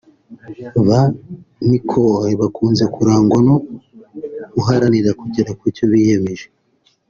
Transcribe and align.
Ba 0.87 1.01
Nicole 1.67 2.29
bakunze 2.41 2.83
kurangwa 2.93 3.37
no 3.47 3.55
guharanira 4.53 5.11
kugera 5.21 5.49
kucyo 5.59 5.83
biyemeje 5.91 6.47